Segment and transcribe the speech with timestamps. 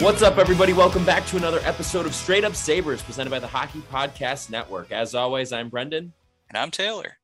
[0.00, 0.74] What's up, everybody?
[0.74, 4.92] Welcome back to another episode of Straight Up Sabres presented by the Hockey Podcast Network.
[4.92, 6.12] As always, I'm Brendan.
[6.50, 7.16] And I'm Taylor.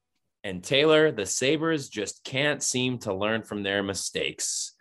[0.42, 4.72] And Taylor, the Sabres just can't seem to learn from their mistakes.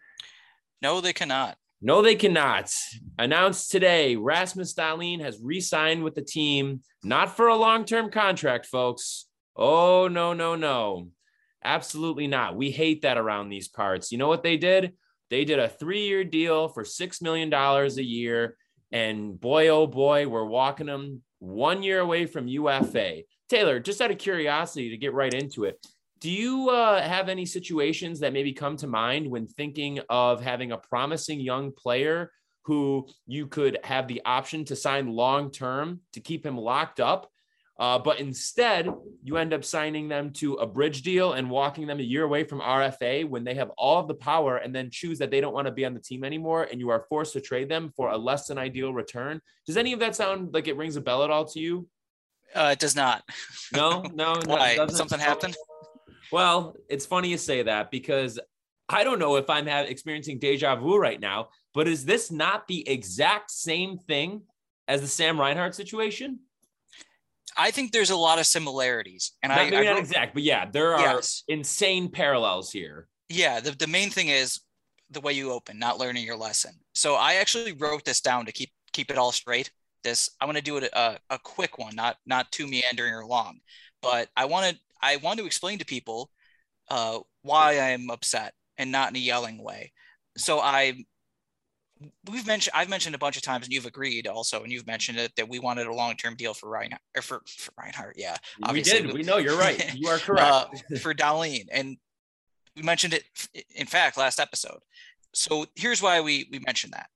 [0.82, 1.58] No, they cannot.
[1.82, 2.74] No, they cannot.
[3.20, 8.10] Announced today, Rasmus Dahlin has re signed with the team, not for a long term
[8.10, 9.26] contract, folks.
[9.54, 11.10] Oh, no, no, no.
[11.62, 12.56] Absolutely not.
[12.56, 14.14] We hate that around these parts.
[14.14, 14.94] You know what they did?
[15.32, 18.58] They did a three year deal for $6 million a year.
[18.92, 23.22] And boy, oh boy, we're walking them one year away from UFA.
[23.50, 25.84] Taylor, just out of curiosity to get right into it,
[26.20, 30.74] do you uh, have any situations that maybe come to mind when thinking of having
[30.74, 32.32] a promising young player
[32.66, 37.31] who you could have the option to sign long term to keep him locked up?
[37.82, 38.88] Uh, but instead,
[39.24, 42.44] you end up signing them to a bridge deal and walking them a year away
[42.44, 45.52] from RFA when they have all of the power and then choose that they don't
[45.52, 48.12] want to be on the team anymore and you are forced to trade them for
[48.12, 49.42] a less than ideal return.
[49.66, 51.88] Does any of that sound like it rings a bell at all to you?
[52.54, 53.24] Uh, it does not.
[53.74, 54.40] No, no.
[54.46, 54.78] Why?
[54.90, 55.56] Something happened?
[56.32, 58.40] Well, it's funny you say that because
[58.90, 62.68] I don't know if I'm have, experiencing deja vu right now, but is this not
[62.68, 64.44] the exact same thing
[64.88, 66.42] as the Sam Reinhart situation?
[67.62, 70.44] I think there's a lot of similarities, and not, I maybe I not exact, but
[70.44, 71.44] yeah, there are Yes.
[71.48, 73.08] insane parallels here.
[73.30, 73.60] yeah.
[73.60, 74.60] The the main thing is
[75.10, 76.74] the way you open, not learning your lesson.
[76.94, 79.72] So I actually wrote this down to keep keep it all straight.
[80.04, 83.26] This I want to do it a, a quick one, not not too meandering or
[83.26, 83.60] long,
[84.02, 86.32] but I wanted I want to explain to people
[86.90, 89.94] uh, why I'm upset and not in a yelling way.
[90.38, 91.06] So I
[92.30, 95.18] we've mentioned I've mentioned a bunch of times and you've agreed also and you've mentioned
[95.20, 98.16] it that we wanted a long-term deal for Ryan or for, for Reinhart.
[98.18, 98.38] Yeah.
[98.72, 99.12] We did.
[99.14, 99.94] We know you're right.
[99.96, 100.84] You are correct.
[100.92, 101.68] uh, for Dahlin.
[101.72, 101.98] And
[102.76, 103.24] we mentioned it
[103.76, 104.80] in fact last episode.
[105.34, 107.08] So here's why we we mentioned that.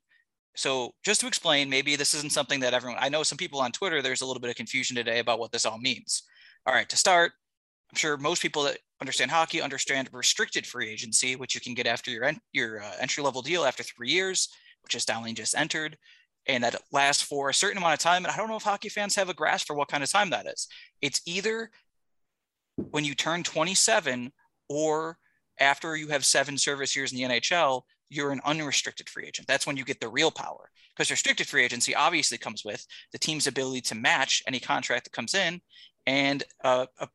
[0.55, 3.71] So just to explain, maybe this isn't something that everyone I know some people on
[3.71, 6.23] Twitter, there's a little bit of confusion today about what this all means.
[6.65, 7.33] All right, to start,
[7.91, 11.87] I'm sure most people that understand hockey understand restricted free agency, which you can get
[11.87, 14.49] after your en- your uh, entry level deal after three years,
[14.85, 15.97] which is Dahlin just entered,
[16.47, 18.23] and that lasts for a certain amount of time.
[18.23, 20.29] And I don't know if hockey fans have a grasp for what kind of time
[20.29, 20.67] that is.
[21.01, 21.71] It's either
[22.75, 24.31] when you turn 27
[24.69, 25.17] or
[25.59, 29.47] after you have seven service years in the NHL, you're an unrestricted free agent.
[29.47, 30.69] That's when you get the real power.
[30.95, 35.13] Because restricted free agency obviously comes with the team's ability to match any contract that
[35.13, 35.61] comes in
[36.05, 37.07] and uh, a,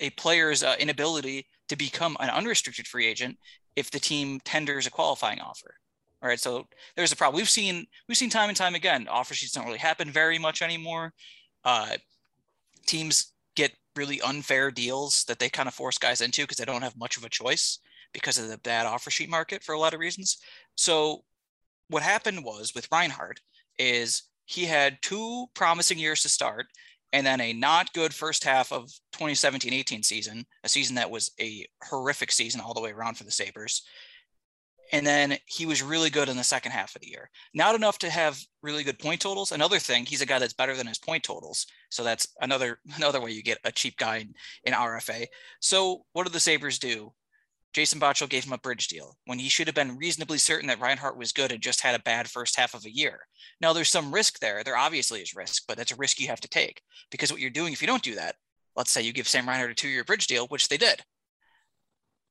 [0.00, 3.38] a player's uh, inability to become an unrestricted free agent
[3.76, 5.74] if the team tenders a qualifying offer.
[6.22, 6.66] All right, so
[6.96, 7.38] there's a problem.
[7.38, 9.08] We've seen we've seen time and time again.
[9.08, 11.12] Offer sheets don't really happen very much anymore.
[11.64, 11.96] Uh,
[12.86, 16.82] teams get really unfair deals that they kind of force guys into because they don't
[16.82, 17.78] have much of a choice
[18.12, 20.38] because of the bad offer sheet market for a lot of reasons.
[20.76, 21.24] So
[21.88, 23.40] what happened was with Reinhart
[23.78, 26.66] is he had two promising years to start
[27.12, 31.66] and then a not good first half of 2017-18 season, a season that was a
[31.84, 33.82] horrific season all the way around for the Sabres.
[34.92, 37.30] And then he was really good in the second half of the year.
[37.54, 39.52] Not enough to have really good point totals.
[39.52, 41.66] Another thing, he's a guy that's better than his point totals.
[41.90, 44.34] So that's another another way you get a cheap guy in,
[44.64, 45.26] in RFA.
[45.60, 47.12] So what did the Sabres do?
[47.72, 50.80] Jason Botterill gave him a bridge deal when he should have been reasonably certain that
[50.80, 53.20] Reinhart was good and just had a bad first half of a year.
[53.60, 54.64] Now there's some risk there.
[54.64, 57.50] There obviously is risk, but that's a risk you have to take because what you're
[57.50, 58.34] doing if you don't do that,
[58.74, 61.00] let's say you give Sam Reinhart a two-year bridge deal, which they did.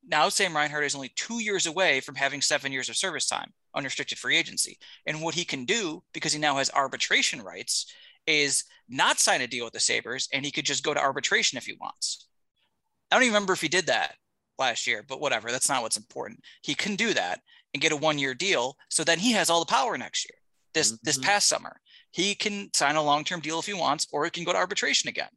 [0.07, 3.51] Now Sam Reinhart is only two years away from having seven years of service time,
[3.75, 4.77] unrestricted free agency.
[5.05, 7.91] And what he can do, because he now has arbitration rights,
[8.25, 11.57] is not sign a deal with the Sabres and he could just go to arbitration
[11.57, 12.27] if he wants.
[13.11, 14.15] I don't even remember if he did that
[14.57, 15.51] last year, but whatever.
[15.51, 16.41] That's not what's important.
[16.61, 17.41] He can do that
[17.73, 18.77] and get a one-year deal.
[18.89, 20.37] So then he has all the power next year.
[20.73, 21.01] This mm-hmm.
[21.03, 21.79] this past summer,
[22.11, 25.07] he can sign a long-term deal if he wants, or he can go to arbitration
[25.07, 25.29] again.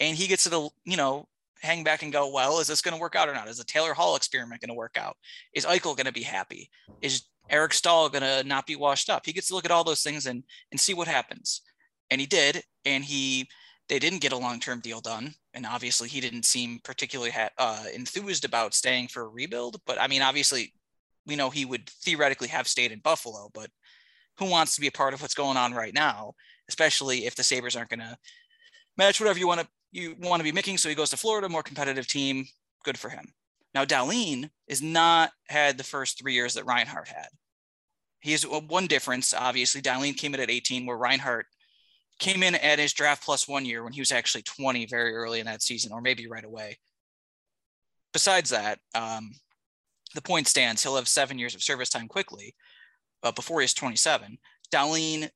[0.00, 1.28] And he gets to the you know
[1.62, 3.48] hang back and go, well, is this going to work out or not?
[3.48, 5.16] Is the Taylor Hall experiment going to work out?
[5.52, 6.70] Is Eichel going to be happy?
[7.00, 9.24] Is Eric Staal going to not be washed up?
[9.24, 11.62] He gets to look at all those things and and see what happens.
[12.10, 13.48] And he did, and he
[13.88, 17.84] they didn't get a long-term deal done and obviously he didn't seem particularly ha- uh,
[17.94, 20.72] enthused about staying for a rebuild but i mean obviously
[21.26, 23.70] we know he would theoretically have stayed in buffalo but
[24.38, 26.32] who wants to be a part of what's going on right now
[26.68, 28.16] especially if the sabres aren't going to
[28.96, 31.48] match whatever you want to you want to be making so he goes to florida
[31.48, 32.46] more competitive team
[32.84, 33.32] good for him
[33.74, 37.28] now Dahlin is not had the first three years that reinhart had
[38.20, 41.46] he has one difference obviously Dahlin came in at 18 where reinhart
[42.18, 45.40] came in at his draft plus one year when he was actually 20 very early
[45.40, 46.78] in that season, or maybe right away.
[48.12, 49.32] Besides that, um,
[50.14, 50.82] the point stands.
[50.82, 52.54] He'll have seven years of service time quickly,
[53.22, 54.38] uh, before he's 27.
[54.72, 55.28] Dahlin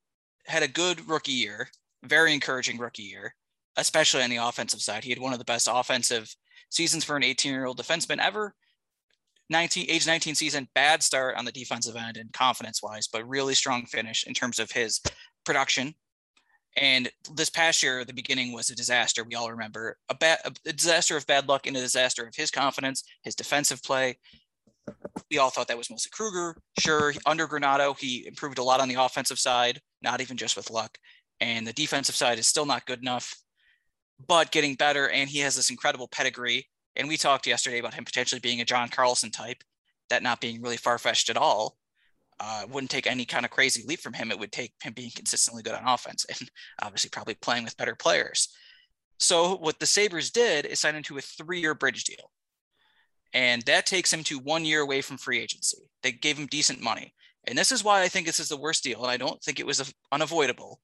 [0.47, 1.69] had a good rookie year,
[2.03, 3.35] very encouraging rookie year,
[3.81, 5.05] especially on the offensive side.
[5.05, 6.35] He had one of the best offensive
[6.69, 8.55] seasons for an 18 year old defenseman ever.
[9.49, 13.55] 19 age 19 season, bad start on the defensive end and confidence wise, but really
[13.55, 15.01] strong finish in terms of his
[15.45, 15.93] production.
[16.77, 19.25] And this past year, the beginning was a disaster.
[19.25, 22.53] We all remember a bad a disaster of bad luck and a disaster of his
[22.53, 24.19] confidence, his defensive play.
[25.31, 26.57] We all thought that was mostly Kruger.
[26.79, 30.71] Sure, under Granato, he improved a lot on the offensive side, not even just with
[30.71, 30.97] luck.
[31.41, 33.35] And the defensive side is still not good enough,
[34.27, 35.09] but getting better.
[35.09, 38.65] And he has this incredible pedigree and we talked yesterday about him potentially being a
[38.65, 39.63] John Carlson type,
[40.09, 41.77] that not being really far fetched at all.
[42.39, 44.31] Uh, wouldn't take any kind of crazy leap from him.
[44.31, 46.51] It would take him being consistently good on offense and
[46.83, 48.49] obviously probably playing with better players.
[49.19, 52.31] So what the Sabres did is sign into a three-year bridge deal.
[53.35, 55.91] And that takes him to one year away from free agency.
[56.03, 57.15] They gave him decent money.
[57.47, 59.03] And this is why I think this is the worst deal.
[59.03, 60.81] And I don't think it was unavoidable.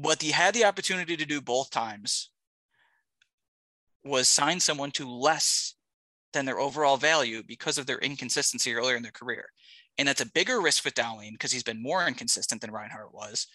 [0.00, 2.30] What he had the opportunity to do both times
[4.02, 5.74] was sign someone to less
[6.32, 9.46] than their overall value because of their inconsistency earlier in their career.
[9.98, 13.46] And that's a bigger risk with Dahlin because he's been more inconsistent than Reinhart was.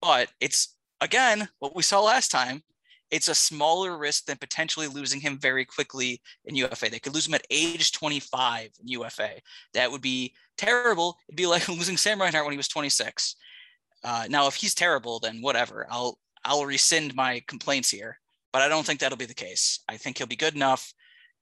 [0.00, 2.62] But it's again what we saw last time.
[3.10, 6.88] It's a smaller risk than potentially losing him very quickly in UFA.
[6.88, 9.30] They could lose him at age 25 in UFA.
[9.74, 11.18] That would be terrible.
[11.28, 13.34] It'd be like losing Sam Reinhart when he was 26.
[14.02, 15.86] Uh, now, if he's terrible, then whatever.
[15.90, 18.18] I'll I'll rescind my complaints here
[18.52, 19.80] but I don't think that'll be the case.
[19.88, 20.92] I think he'll be good enough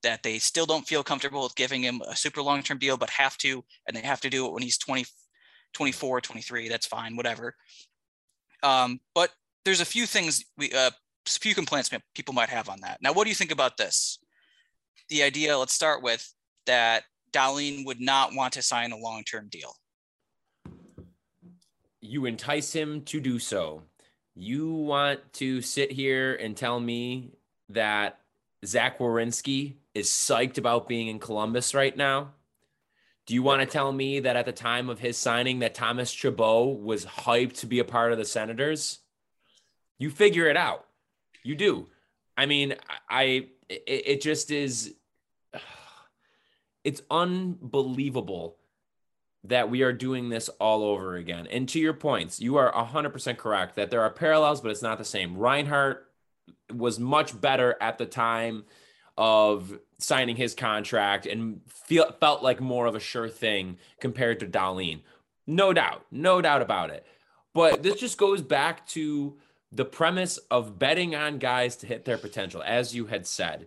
[0.03, 3.11] that they still don't feel comfortable with giving him a super long term deal, but
[3.11, 5.07] have to, and they have to do it when he's 20,
[5.73, 6.69] 24, 23.
[6.69, 7.55] That's fine, whatever.
[8.63, 9.31] Um, but
[9.65, 12.99] there's a few things we, uh, a few complaints people might have on that.
[13.03, 14.19] Now, what do you think about this?
[15.09, 16.31] The idea, let's start with
[16.67, 19.75] that Dahlin would not want to sign a long term deal.
[22.01, 23.83] You entice him to do so.
[24.35, 27.33] You want to sit here and tell me
[27.71, 28.21] that
[28.65, 32.33] Zach Werenski is psyched about being in Columbus right now?
[33.27, 36.11] Do you want to tell me that at the time of his signing that Thomas
[36.11, 39.01] Chabot was hyped to be a part of the Senators?
[39.99, 40.87] You figure it out.
[41.43, 41.89] You do.
[42.37, 42.77] I mean,
[43.11, 44.95] I it, it just is
[46.85, 48.58] it's unbelievable
[49.49, 51.47] that we are doing this all over again.
[51.51, 54.99] And to your points, you are 100% correct that there are parallels, but it's not
[54.99, 55.37] the same.
[55.37, 56.07] Reinhart
[56.73, 58.65] was much better at the time
[59.17, 64.47] of signing his contract and feel, felt like more of a sure thing compared to
[64.47, 65.01] Dahlin.
[65.47, 67.05] No doubt, no doubt about it.
[67.55, 69.39] But this just goes back to
[69.73, 73.67] the premise of betting on guys to hit their potential, as you had said,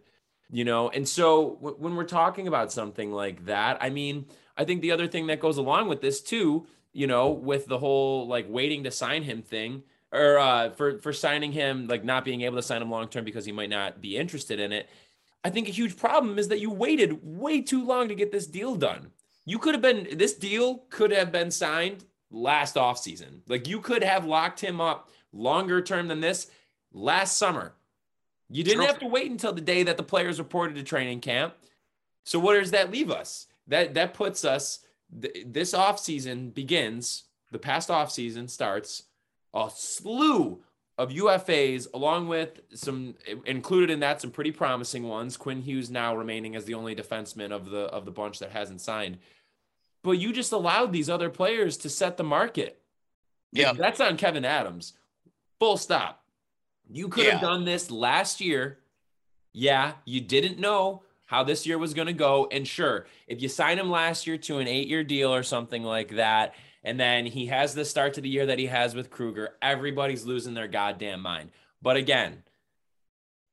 [0.50, 0.89] you know.
[0.89, 4.27] And so w- when we're talking about something like that, I mean,
[4.62, 7.80] I think the other thing that goes along with this too, you know, with the
[7.80, 9.81] whole like waiting to sign him thing
[10.12, 13.25] or uh, for for signing him, like not being able to sign him long term
[13.25, 14.88] because he might not be interested in it.
[15.44, 18.46] I think a huge problem is that you waited way too long to get this
[18.46, 19.12] deal done.
[19.46, 23.40] You could have been this deal could have been signed last offseason.
[23.48, 26.52] Like you could have locked him up longer term than this
[26.94, 27.74] last summer.
[28.48, 31.56] You didn't have to wait until the day that the players reported to training camp.
[32.25, 33.48] So what does that leave us?
[33.68, 34.80] That that puts us
[35.22, 39.03] th- this off season begins the past off season starts
[39.53, 40.63] a slew
[40.98, 43.15] of UFAs along with some
[43.46, 45.38] included in that some pretty promising ones.
[45.38, 48.82] Quinn Hughes now remaining as the only defenseman of the of the bunch that hasn't
[48.82, 49.18] signed.
[50.03, 52.82] But you just allowed these other players to set the market.
[53.51, 53.74] Yeah.
[53.74, 54.94] That's on Kevyn Adams.
[55.60, 56.24] Full stop.
[56.89, 57.32] You could yeah.
[57.32, 58.80] have done this last year.
[59.53, 62.50] Yeah you didn't know how this year was going to go.
[62.51, 65.81] And sure, if you sign him last year to an eight year deal or something
[65.81, 69.09] like that, and then he has the start to the year that he has with
[69.09, 71.51] Kruger, everybody's losing their goddamn mind.
[71.81, 72.43] But again,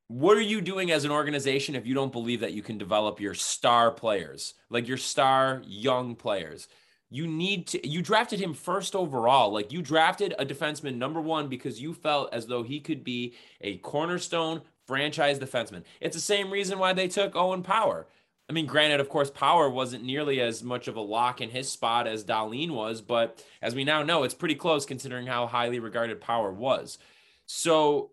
[0.08, 3.20] what are you doing as an organization if you don't believe that you can develop
[3.20, 6.66] your star players, like your star young players?
[7.10, 9.52] You need to, you drafted him first overall.
[9.52, 13.36] Like you drafted a defenseman number one because you felt as though he could be
[13.60, 15.84] a cornerstone franchise defenseman.
[16.00, 18.08] It's the same reason why they took Owen Power.
[18.50, 21.70] I mean, granted, of course, Power wasn't nearly as much of a lock in his
[21.70, 25.78] spot as Dahlin was, but as we now know, it's pretty close considering how highly
[25.78, 26.96] regarded Power was.
[27.44, 28.12] So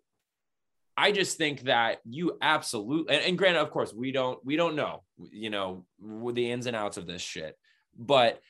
[0.98, 4.76] I just think that you absolutely and, and granted, of course, we don't we don't
[4.76, 7.58] know, you know, the ins and outs of this shit.
[7.98, 8.42] But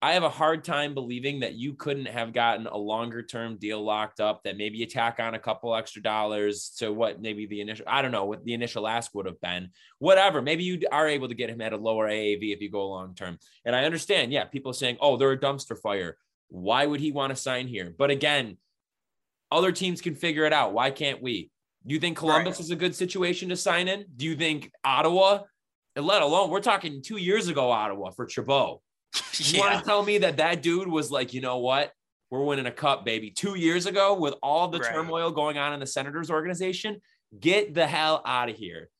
[0.00, 3.82] I have a hard time believing that you couldn't have gotten a longer term deal
[3.82, 7.60] locked up that maybe you tack on a couple extra dollars to what maybe the
[7.60, 9.70] initial, I don't know what the initial ask would have been.
[9.98, 10.40] Whatever.
[10.40, 13.16] Maybe you are able to get him at a lower AAV if you go long
[13.16, 13.38] term.
[13.64, 16.16] And I understand, yeah, people saying, oh, they're a dumpster fire.
[16.48, 17.92] Why would he want to sign here?
[17.96, 18.56] But again,
[19.50, 20.72] other teams can figure it out.
[20.72, 21.50] Why can't we?
[21.84, 22.60] Do you think Columbus right.
[22.60, 24.04] is a good situation to sign in?
[24.16, 25.40] Do you think Ottawa,
[25.96, 28.80] let alone, we're talking two years ago, Ottawa for Chabot
[29.38, 31.92] you want to tell me that that dude was like, you know what?
[32.30, 33.30] We're winning a cup, baby.
[33.30, 34.92] Two years ago, with all the right.
[34.92, 37.00] turmoil going on in the Senators organization,
[37.40, 38.90] get the hell out of here.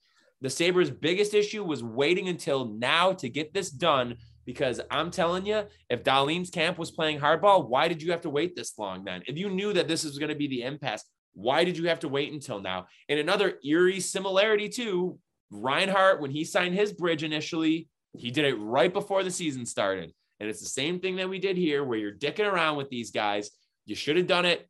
[0.41, 5.45] The Sabres' biggest issue was waiting until now to get this done because I'm telling
[5.45, 9.05] you, if Dahlin's camp was playing hardball, why did you have to wait this long
[9.05, 9.23] then?
[9.27, 12.01] If you knew that this was going to be the impasse, why did you have
[12.01, 12.87] to wait until now?
[13.11, 15.19] And another eerie similarity too,
[15.51, 20.13] Reinhart, when he signed his bridge initially, he did it right before the season started.
[20.41, 23.11] And it's the same thing that we did here, where you're dicking around with these
[23.11, 23.51] guys.
[23.87, 24.69] You should have done it.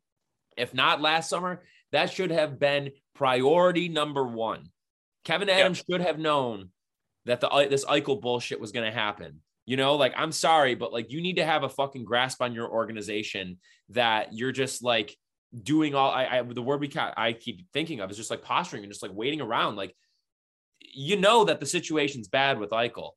[0.57, 4.71] If not last summer, that should have been priority number one.
[5.25, 5.87] Kevyn Adams yep.
[5.91, 6.71] should have known
[7.27, 9.41] that the uh, this Eichel bullshit was going to happen.
[9.67, 12.55] You know, like I'm sorry, but like you need to have a fucking grasp on
[12.55, 13.59] your organization
[13.91, 15.15] that you're just like
[15.63, 16.11] doing all.
[16.11, 18.91] I, I the word we ca- I keep thinking of is just like posturing and
[18.91, 19.77] just like waiting around.
[19.77, 19.95] Like
[20.81, 23.11] you know that the situation's bad with Eichel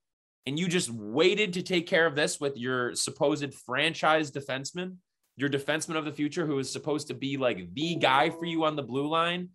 [0.45, 4.95] and you just waited to take care of this with your supposed franchise defenseman,
[5.37, 8.63] your defenseman of the future, who is supposed to be like the guy for you
[8.63, 9.49] on the blue line.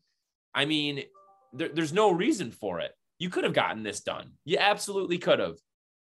[0.55, 1.03] I mean,
[1.53, 2.93] there, there's no reason for it.
[3.19, 4.33] You could have gotten this done.
[4.45, 5.57] You absolutely could have.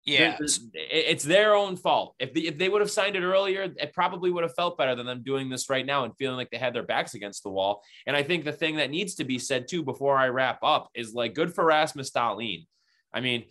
[0.06, 0.38] Yeah,
[0.74, 2.16] it's their own fault.
[2.20, 4.96] If the, if they would have signed it earlier, it probably would have felt better
[4.96, 7.50] than them doing this right now and feeling like they had their backs against the
[7.50, 7.84] wall.
[8.08, 10.90] And I think the thing that needs to be said too before I wrap up
[10.96, 12.66] is like good for Rasmus Dahlin.
[13.14, 13.46] I mean,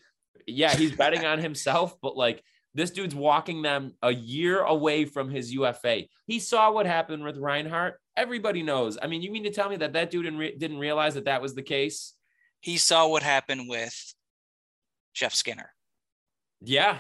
[0.47, 2.42] yeah, he's betting on himself, but like
[2.75, 6.02] this dude's walking them a year away from his UFA.
[6.26, 8.00] He saw what happened with Reinhart.
[8.16, 8.99] Everybody knows.
[9.00, 11.25] I mean, you mean to tell me that that dude didn't, re- didn't realize that
[11.25, 12.14] that was the case?
[12.61, 14.14] He saw what happened with
[15.14, 15.71] Jeff Skinner.
[16.61, 16.99] Yeah,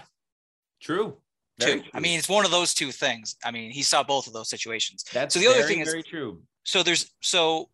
[0.80, 1.18] true.
[1.58, 1.80] Very two.
[1.80, 1.90] True.
[1.94, 3.36] I mean, it's one of those two things.
[3.44, 5.04] I mean, he saw both of those situations.
[5.12, 6.42] That's so the very, other thing is very true.
[6.64, 7.68] So there's so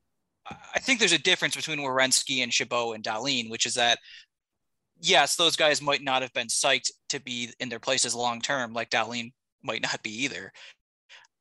[0.75, 3.99] I think there's a difference between Werenski and Chabot and Dahlin, which is that
[5.01, 8.73] yes, those guys might not have been psyched to be in their places long term,
[8.73, 9.33] like Dahlin
[9.63, 10.53] might not be either.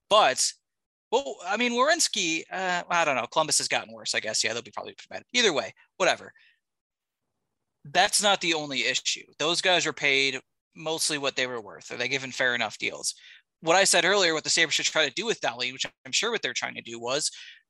[0.10, 0.52] But
[1.12, 3.28] well, I mean, Werenski, uh, I don't know.
[3.28, 4.44] Columbus has gotten worse, I guess.
[4.44, 5.24] Yeah, they'll be probably bad.
[5.34, 6.34] Either way, whatever.
[7.86, 9.26] That's not the only issue.
[9.38, 10.40] Those guys are paid
[10.76, 11.92] mostly what they were worth.
[11.92, 13.14] Are they given fair enough deals?
[13.62, 16.12] What I said earlier, what the Sabres should try to do with Dahlin, which I'm
[16.12, 17.30] sure what they're trying to do was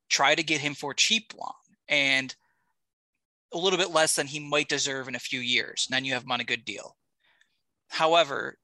[0.10, 1.54] try to get him for cheap long.
[1.90, 2.34] And
[3.53, 5.88] a little bit less than he might deserve in a few years.
[5.88, 6.95] And then you have him on a good deal.
[7.89, 8.57] However,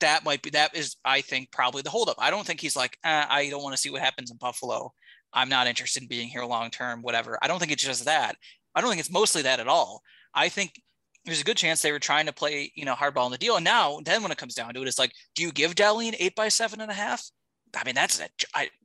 [0.00, 2.16] that might be that is I think probably the holdup.
[2.18, 4.92] I don't think he's like eh, I don't want to see what happens in Buffalo.
[5.32, 7.02] I'm not interested in being here long term.
[7.02, 7.38] Whatever.
[7.42, 8.36] I don't think it's just that.
[8.74, 10.02] I don't think it's mostly that at all.
[10.34, 10.80] I think
[11.24, 13.56] there's a good chance they were trying to play you know hardball in the deal.
[13.56, 16.14] And now then when it comes down to it, it's like, do you give Dahlin
[16.18, 17.28] eight by seven and a half?
[17.76, 18.28] I mean, that's an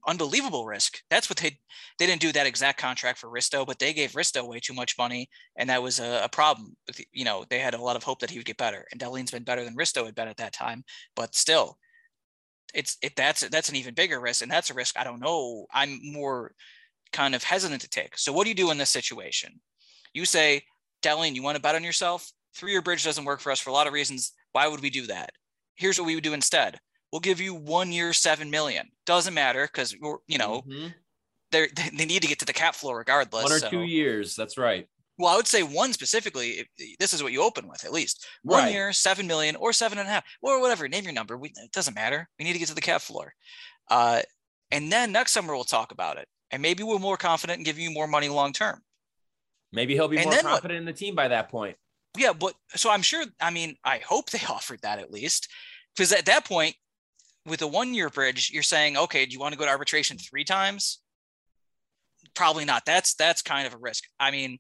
[0.08, 1.00] unbelievable risk.
[1.10, 1.58] That's what they
[2.00, 4.98] they didn't do that exact contract for Risto, but they gave Risto way too much
[4.98, 6.75] money, and that was a, a problem.
[7.12, 9.32] You know, they had a lot of hope that he would get better, and Dahlin's
[9.32, 10.84] been better than Risto had been at that time,
[11.16, 11.78] but still,
[12.74, 15.66] it's it that's that's an even bigger risk, and that's a risk I don't know.
[15.72, 16.54] I'm more
[17.12, 18.18] kind of hesitant to take.
[18.18, 19.60] So, what do you do in this situation?
[20.13, 20.63] You say,
[21.02, 22.32] Dahlin, you want to bet on yourself?
[22.56, 24.32] Three-year bridge doesn't work for us for a lot of reasons.
[24.52, 25.32] Why would we do that?
[25.75, 26.80] Here's what we would do instead
[27.13, 28.89] we'll give you one year, seven million.
[29.05, 30.88] Doesn't matter because you know mm-hmm.
[31.51, 33.43] they they need to get to the cap floor regardless.
[33.43, 33.70] One or so.
[33.70, 34.36] two years.
[34.36, 34.88] That's right.
[35.20, 36.67] Well, I would say one specifically.
[37.00, 38.74] This is what you open with, at least one right.
[38.74, 40.89] year, seven million, or seven and a half, or whatever.
[40.89, 41.38] Name your number.
[41.38, 42.27] We, it doesn't matter.
[42.39, 43.34] We need to get to the cap floor,
[43.91, 44.24] uh,
[44.72, 47.84] and then next summer we'll talk about it, and maybe we're more confident in giving
[47.84, 48.82] you more money long term.
[49.72, 51.77] Maybe he'll be and more confident what, in the team by that point.
[52.17, 53.25] Yeah, but so I'm sure.
[53.39, 55.48] I mean, I hope they offered that at least,
[55.96, 56.75] because at that point
[57.46, 60.18] with a one year bridge, you're saying, okay, do you want to go to arbitration
[60.18, 61.00] three times?
[62.36, 62.86] Probably not.
[62.86, 64.06] That's that's kind of a risk.
[64.20, 64.60] I mean,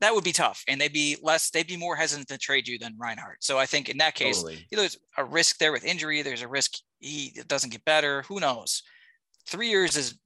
[0.00, 1.50] that would be tough, and they'd be less.
[1.50, 3.44] They'd be more hesitant to trade you than Reinhart.
[3.44, 4.66] So I think in that case, totally.
[4.70, 6.22] you know, there's a risk there with injury.
[6.22, 8.22] There's a risk he doesn't get better.
[8.22, 8.82] Who knows?
[9.46, 10.18] Three years is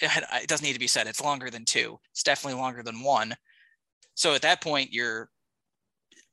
[0.00, 1.06] it doesn't need to be said.
[1.06, 1.98] It's longer than two.
[2.12, 3.34] It's definitely longer than one.
[4.14, 5.28] So at that point, you're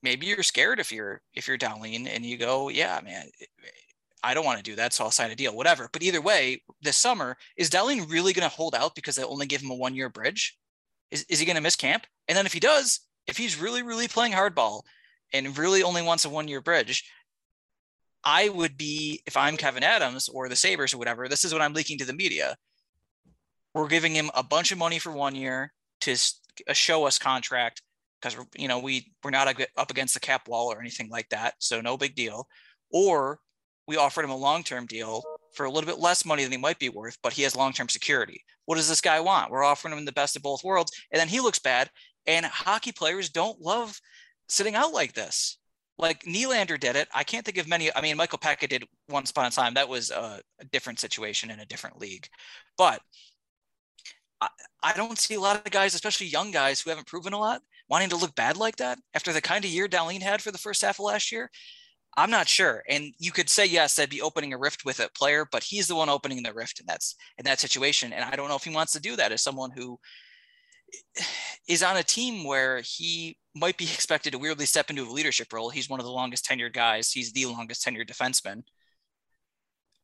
[0.02, 3.26] maybe you're scared if you're if you're Dahlin and you go, yeah, man,
[4.26, 5.88] I don't want to do that, so I'll sign a deal, whatever.
[5.94, 9.46] But either way, this summer, is Dahlin really going to hold out because they only
[9.46, 10.58] give him a one year bridge?
[11.12, 12.08] Is, is he going to miss camp?
[12.28, 14.82] And then if he does, if he's really, really playing hardball
[15.32, 17.08] and really only wants a one year bridge,
[18.24, 21.62] I would be, if I'm Kevyn Adams or the Sabres or whatever, this is what
[21.62, 22.58] I'm leaking to the media.
[23.76, 26.18] We're giving him a bunch of money for one year to
[26.68, 27.84] a show us contract
[28.20, 31.54] because you know we we're not up against the cap wall or anything like that,
[31.60, 32.48] so no big deal.
[32.92, 33.40] Or
[33.88, 35.24] we offered him a long-term deal
[35.54, 37.90] for a little bit less money than he might be worth, but he has long-term
[37.90, 38.44] security.
[38.66, 39.52] What does this guy want?
[39.52, 41.90] We're offering him the best of both worlds, and then he looks bad.
[42.28, 44.00] And hockey players don't love
[44.50, 45.58] sitting out like this.
[45.98, 47.08] Like Nylander did it.
[47.14, 47.96] I can't think of many.
[47.96, 49.76] I mean, Michael Peca did once upon a time.
[49.76, 52.28] That was a, a different situation in a different league.
[52.78, 53.02] But
[54.42, 54.50] I,
[54.84, 57.62] I don't see a lot of guys, especially young guys who haven't proven a lot,
[57.88, 60.58] wanting to look bad like that after the kind of year Dahlin had for the
[60.58, 61.50] first half of last year.
[62.18, 62.84] I'm not sure.
[62.88, 65.88] And you could say yes, that'd be opening a rift with a player, but he's
[65.88, 68.14] the one opening the rift, and that's in that situation.
[68.14, 70.00] And I don't know if he wants to do that as someone who
[71.68, 75.52] is on a team where he might be expected to weirdly step into a leadership
[75.52, 75.70] role.
[75.70, 77.12] He's one of the longest tenured guys.
[77.12, 78.64] He's the longest tenured defenseman.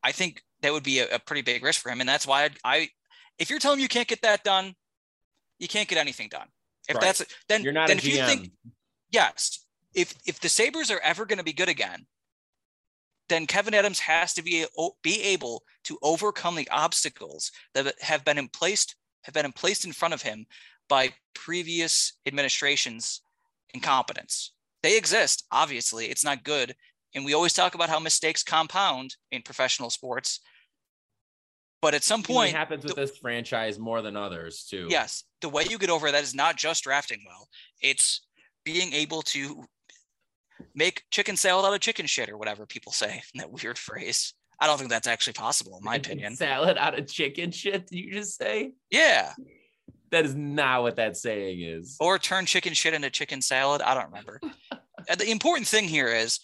[0.04, 2.46] I think that would be a, a pretty big risk for him, and that's why
[2.46, 2.90] I'd, I,
[3.38, 4.74] if you're telling me you can't get that done,
[5.60, 6.48] you can't get anything done.
[6.90, 7.02] If right.
[7.02, 8.10] that's then you're not then if GM.
[8.10, 8.52] you think
[9.12, 9.64] yes,
[9.94, 12.06] if if the Sabres are ever going to be good again,
[13.30, 14.66] then Kevyn Adams has to be
[15.04, 19.86] be able to overcome the obstacles that have been in placed have been in placed
[19.86, 20.46] in front of him
[20.90, 23.22] by previous administrations'
[23.74, 24.52] incompetence.
[24.84, 26.08] They exist, obviously.
[26.08, 26.76] It's not good.
[27.14, 30.40] And we always talk about how mistakes compound in professional sports.
[31.82, 34.88] But at some point, it happens with the, this franchise more than others, too.
[34.90, 35.24] Yes.
[35.42, 37.48] The way you get over that is not just drafting well,
[37.82, 38.22] it's
[38.64, 39.66] being able to
[40.76, 44.34] make chicken salad out of chicken shit or whatever people say that weird phrase.
[44.60, 46.36] I don't think that's actually possible, in my opinion.
[46.36, 48.74] Salad out of chicken shit, did you just say?
[48.92, 49.34] Yeah.
[50.12, 51.98] That is not what that saying is.
[52.00, 53.82] Or turn chicken shit into chicken salad.
[53.82, 54.40] I don't remember.
[55.18, 56.40] the important thing here is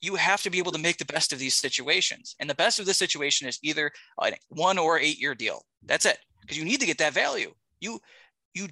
[0.00, 2.34] you have to be able to make the best of these situations.
[2.40, 5.64] And the best of this situation is either a one or eight year deal.
[5.84, 6.18] That's it.
[6.40, 7.52] Because you need to get that value.
[7.80, 8.00] You,
[8.54, 8.68] you,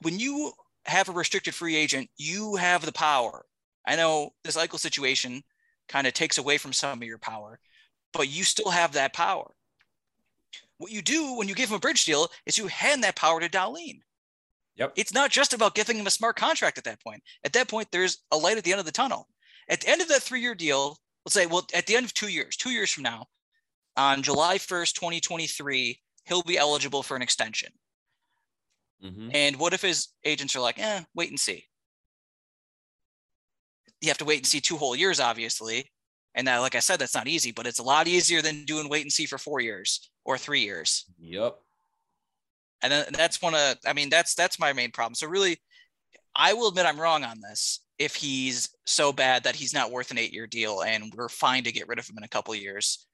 [0.00, 0.52] when you
[0.86, 3.44] have a restricted free agent, you have the power.
[3.86, 5.42] I know this Eichel situation
[5.88, 7.58] kind of takes away from some of your power,
[8.12, 9.50] but you still have that power.
[10.78, 13.40] What you do when you give him a bridge deal is you hand that power
[13.40, 14.00] to Dahlin.
[14.76, 14.92] Yep.
[14.96, 17.22] It's not just about giving him a smart contract at that point.
[17.44, 19.28] At that point, there's a light at the end of the tunnel.
[19.68, 22.14] At the end of that three year deal, let's say, well, at the end of
[22.14, 23.26] two years, two years from now,
[23.96, 27.72] on July 1st, 2023, he'll be eligible for an extension.
[29.04, 29.30] Mm-hmm.
[29.34, 31.66] And what if his agents are like, eh, wait and see?
[34.00, 35.90] You have to wait and see two whole years, obviously.
[36.34, 38.88] And that, like I said, that's not easy, but it's a lot easier than doing
[38.88, 41.04] wait and see for four years or three years.
[41.18, 41.56] Yep.
[42.82, 45.14] And then that's one of, I mean, that's that's my main problem.
[45.14, 45.58] So really,
[46.34, 47.80] I will admit I'm wrong on this.
[47.98, 51.72] If he's so bad that he's not worth an eight-year deal, and we're fine to
[51.72, 53.06] get rid of him in a couple years,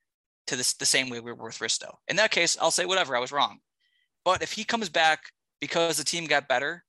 [0.46, 1.94] to this the same way we were with Risto.
[2.06, 3.16] In that case, I'll say whatever.
[3.16, 3.58] I was wrong.
[4.24, 5.20] But if he comes back
[5.60, 6.84] because the team got better,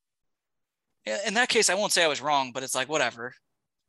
[1.25, 2.51] in that case, I won't say I was wrong.
[2.53, 3.33] But it's like whatever.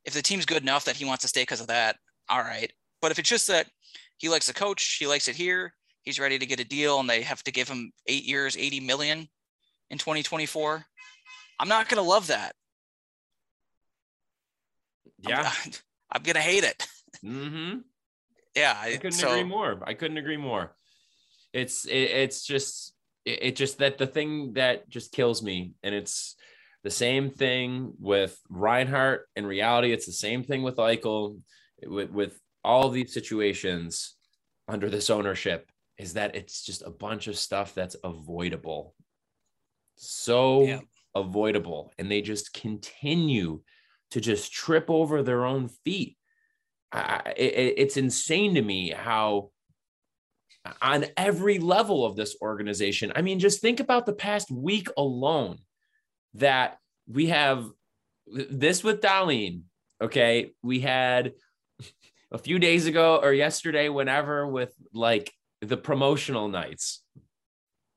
[0.08, 1.96] If the team's good enough that he wants to stay because of that,
[2.30, 2.72] all right.
[3.02, 3.66] But if it's just that
[4.16, 7.10] he likes the coach, he likes it here, he's ready to get a deal, and
[7.10, 9.28] they have to give him eight years, 80 million
[9.90, 10.82] in 2024,
[11.60, 12.54] I'm not going to love that.
[15.18, 15.52] Yeah.
[15.64, 15.72] I'm,
[16.10, 16.86] I'm going to hate it.
[17.22, 17.80] Mm-hmm.
[18.56, 18.78] Yeah.
[18.80, 19.78] I couldn't so, agree more.
[19.86, 20.74] I couldn't agree more.
[21.52, 22.94] It's, it, it's just,
[23.26, 26.34] it, it just that the thing that just kills me, and it's,
[26.88, 29.28] the same thing with Reinhart.
[29.36, 31.38] In reality, it's the same thing with Eichel
[31.86, 34.14] with, with all these situations
[34.68, 38.94] under this ownership is that it's just a bunch of stuff that's avoidable.
[39.96, 40.80] So yeah.
[41.14, 41.92] avoidable.
[41.98, 43.60] And they just continue
[44.12, 46.16] to just trip over their own feet.
[46.90, 49.50] I, it, it's insane to me how
[50.80, 55.58] on every level of this organization, I mean, just think about the past week alone
[56.38, 57.68] that we have
[58.26, 59.62] this with Dahlin.
[60.02, 60.52] Okay.
[60.62, 61.32] We had
[62.32, 67.02] a few days ago or yesterday, whenever, with like the promotional nights,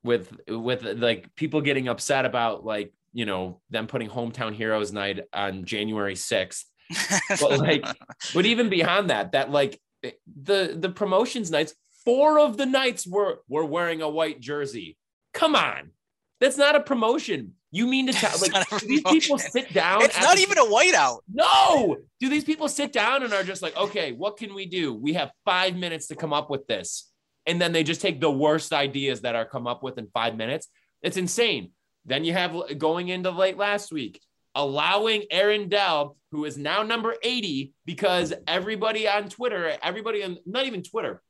[0.04, 5.22] with with like people getting upset about like you know them putting hometown heroes night
[5.34, 6.66] on January sixth.
[7.30, 7.86] but like,
[8.34, 11.74] but even beyond that, that like the the promotions nights,
[12.04, 14.98] four of the nights were were wearing a white jersey.
[15.34, 15.92] Come on,
[16.40, 17.54] that's not a promotion.
[17.72, 20.04] You mean to tell like do these people sit down?
[20.04, 21.20] It's not the, even a whiteout.
[21.34, 21.98] No.
[22.20, 24.94] Do these people sit down and are just like, okay, what can we do?
[24.94, 27.10] We have five minutes to come up with this.
[27.48, 30.36] And then they just take the worst ideas that are come up with in five
[30.36, 30.68] minutes.
[31.02, 31.72] It's insane.
[32.06, 34.22] Then you have going into late last week,
[34.54, 40.66] allowing Aaron Dell, who is now number 80, because everybody on Twitter, everybody on not
[40.66, 41.22] even Twitter,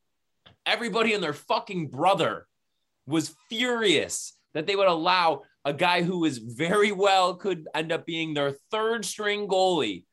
[0.65, 2.47] everybody and their fucking brother
[3.08, 8.06] was furious that they would allow a guy who is very well could end up
[8.06, 10.06] being their third string goalie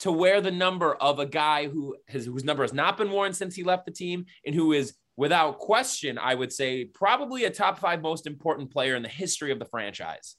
[0.00, 3.32] to wear the number of a guy who has whose number has not been worn
[3.32, 7.50] since he left the team and who is without question I would say probably a
[7.50, 10.36] top 5 most important player in the history of the franchise.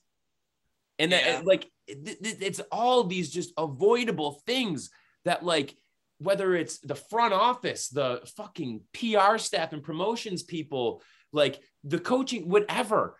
[0.99, 1.37] And yeah.
[1.37, 4.89] that, like it's all these just avoidable things
[5.25, 5.75] that like
[6.19, 11.01] whether it's the front office, the fucking PR staff and promotions people,
[11.31, 13.17] like the coaching whatever.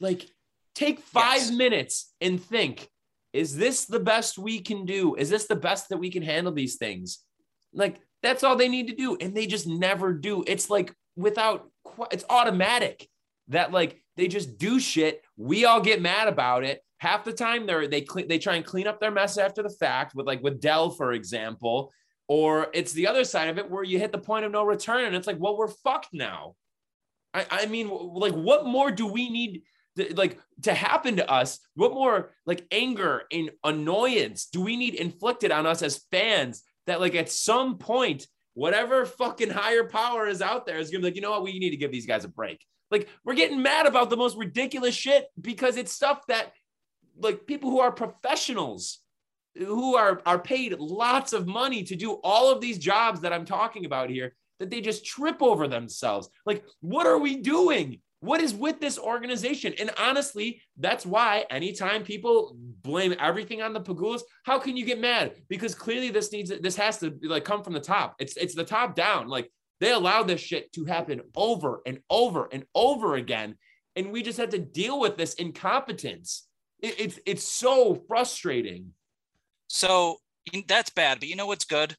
[0.00, 0.28] Like
[0.74, 1.50] take 5 yes.
[1.50, 2.88] minutes and think
[3.32, 5.14] is this the best we can do?
[5.14, 7.20] Is this the best that we can handle these things?
[7.72, 9.16] Like that's all they need to do.
[9.20, 10.44] And they just never do.
[10.46, 11.68] It's like without,
[12.10, 13.08] it's automatic
[13.48, 15.22] that like they just do shit.
[15.36, 16.82] We all get mad about it.
[16.98, 19.70] Half the time they're, they, clean, they try and clean up their mess after the
[19.70, 21.90] fact with like with Dell, for example,
[22.28, 25.06] or it's the other side of it where you hit the point of no return
[25.06, 26.54] and it's like, well, we're fucked now.
[27.34, 29.62] I, I mean, like, what more do we need?
[30.14, 35.52] Like to happen to us what more like anger and annoyance do we need inflicted
[35.52, 40.66] on us as fans that like at some point whatever fucking higher power is out
[40.66, 42.28] there is gonna be like you know what we need to give these guys a
[42.28, 42.64] break.
[42.90, 46.52] Like we're getting mad about the most ridiculous shit because it's stuff that
[47.18, 48.98] like people who are professionals
[49.56, 53.44] who are are paid lots of money to do all of these jobs that I'm
[53.44, 56.28] talking about here that they just trip over themselves.
[56.46, 59.74] Like what are we doing what is with this organization?
[59.80, 65.00] And honestly, that's why anytime people blame everything on the Pegulas, how can you get
[65.00, 65.32] mad?
[65.48, 68.14] Because clearly this needs this has to like come from the top.
[68.20, 69.26] It's it's the top down.
[69.26, 73.56] Like they allow this shit to happen over and over and over again,
[73.96, 76.46] and we just had to deal with this incompetence.
[76.78, 78.92] It, it's it's so frustrating.
[79.66, 80.18] So
[80.68, 81.96] that's bad, but you know what's good?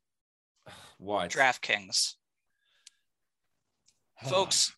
[0.99, 1.31] What?
[1.31, 2.13] DraftKings.
[4.29, 4.73] Folks,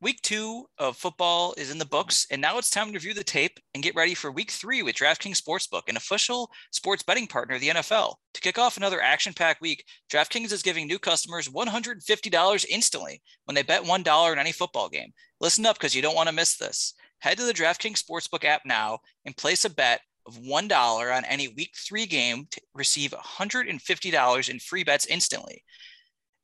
[0.00, 3.24] Week two of football is in the books, and now it's time to review the
[3.24, 7.56] tape and get ready for week three with DraftKings Sportsbook, an official sports betting partner
[7.56, 8.14] of the NFL.
[8.34, 13.56] To kick off another action packed week, DraftKings is giving new customers $150 instantly when
[13.56, 15.12] they bet $1 in any football game.
[15.40, 16.94] Listen up because you don't want to miss this.
[17.18, 21.48] Head to the DraftKings Sportsbook app now and place a bet of $1 on any
[21.48, 25.64] week three game to receive $150 in free bets instantly.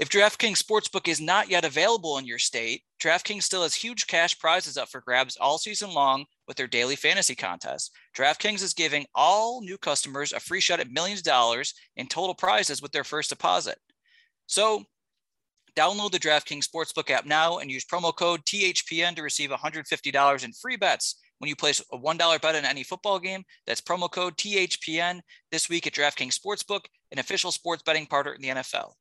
[0.00, 4.36] If DraftKings Sportsbook is not yet available in your state, DraftKings still has huge cash
[4.40, 7.92] prizes up for grabs all season long with their daily fantasy contest.
[8.16, 12.34] DraftKings is giving all new customers a free shot at millions of dollars in total
[12.34, 13.78] prizes with their first deposit.
[14.46, 14.82] So,
[15.76, 20.52] download the DraftKings Sportsbook app now and use promo code THPN to receive $150 in
[20.54, 23.44] free bets when you place a $1 bet on any football game.
[23.64, 25.20] That's promo code THPN
[25.52, 28.94] this week at DraftKings Sportsbook, an official sports betting partner in the NFL.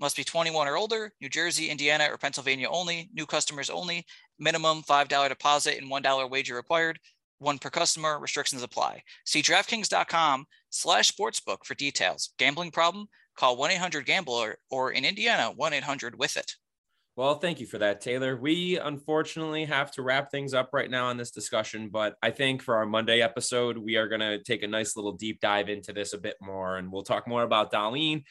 [0.00, 4.06] Must be 21 or older, New Jersey, Indiana, or Pennsylvania only, new customers only,
[4.38, 7.00] minimum $5 deposit and $1 wager required,
[7.38, 9.02] one per customer, restrictions apply.
[9.24, 12.32] See DraftKings.com slash sportsbook for details.
[12.38, 13.08] Gambling problem?
[13.36, 16.54] Call 1-800-GAMBLER or in Indiana, 1-800-WITH-IT.
[17.16, 18.36] Well, thank you for that, Taylor.
[18.36, 22.62] We unfortunately have to wrap things up right now on this discussion, but I think
[22.62, 25.92] for our Monday episode, we are going to take a nice little deep dive into
[25.92, 28.22] this a bit more, and we'll talk more about Dahlin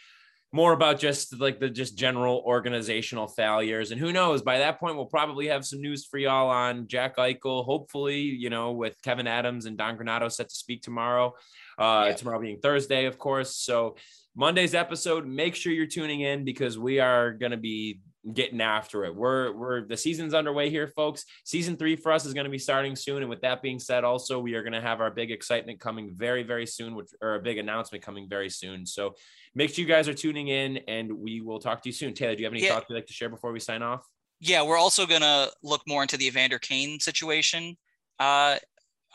[0.53, 3.91] more about just like the just general organizational failures.
[3.91, 7.17] And who knows, by that point, we'll probably have some news for y'all on Jack
[7.17, 7.65] Eichel.
[7.65, 11.33] Hopefully, you know, with Kevyn Adams and Don Granato set to speak tomorrow,
[11.77, 12.13] uh, yeah.
[12.13, 13.55] tomorrow being Thursday, of course.
[13.57, 13.97] So
[14.35, 17.99] Monday's episode, make sure you're tuning in because we are going to be
[18.33, 19.15] getting after it.
[19.15, 21.25] We're we're the season's underway here, folks.
[21.43, 23.21] Season three for us is going to be starting soon.
[23.21, 26.11] And with that being said, also we are going to have our big excitement coming
[26.13, 28.85] very, very soon, which or a big announcement coming very soon.
[28.85, 29.15] So
[29.55, 32.13] make sure you guys are tuning in and we will talk to you soon.
[32.13, 32.73] Taylor, do you have any yeah.
[32.73, 34.05] thoughts you'd like to share before we sign off?
[34.39, 37.75] Yeah, we're also gonna look more into the Evander Kane situation
[38.19, 38.57] uh,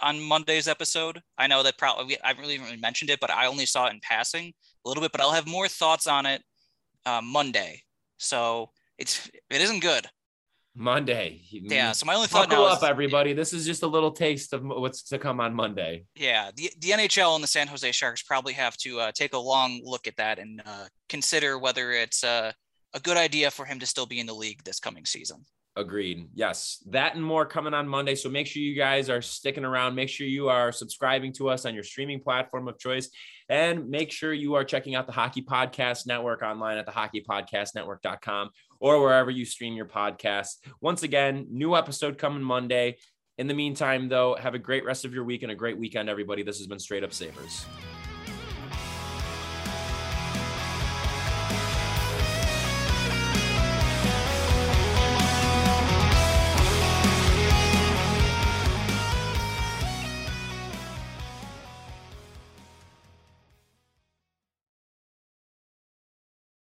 [0.00, 1.20] on Monday's episode.
[1.38, 3.92] I know that probably I haven't really, really mentioned it, but I only saw it
[3.92, 4.52] in passing
[4.84, 5.12] a little bit.
[5.12, 6.42] But I'll have more thoughts on it
[7.06, 7.82] uh, Monday.
[8.16, 10.06] So it's it isn't good.
[10.74, 11.42] Monday.
[11.50, 11.92] Yeah.
[11.92, 13.32] So my only thought Buckle now up, is, everybody.
[13.34, 16.04] This is just a little taste of what's to come on Monday.
[16.14, 16.50] Yeah.
[16.54, 19.82] The, the NHL and the San Jose Sharks probably have to uh, take a long
[19.84, 22.52] look at that and uh, consider whether it's uh,
[22.94, 25.44] a good idea for him to still be in the league this coming season.
[25.74, 26.28] Agreed.
[26.34, 26.84] Yes.
[26.90, 28.14] That and more coming on Monday.
[28.14, 29.94] So make sure you guys are sticking around.
[29.94, 33.08] Make sure you are subscribing to us on your streaming platform of choice.
[33.48, 38.50] And make sure you are checking out the Hockey Podcast Network online at the hockeypodcastnetwork.com
[38.82, 40.56] or wherever you stream your podcast.
[40.80, 42.96] Once again, new episode coming Monday.
[43.38, 46.10] In the meantime, though, have a great rest of your week and a great weekend,
[46.10, 46.42] everybody.
[46.42, 47.64] This has been Straight Up Sabres.